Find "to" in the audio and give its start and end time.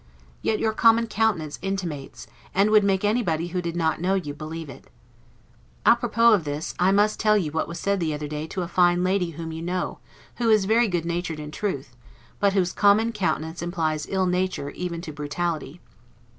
8.47-8.63, 15.01-15.13